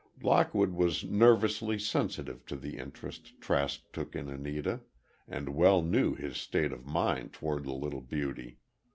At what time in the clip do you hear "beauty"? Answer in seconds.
8.01-8.57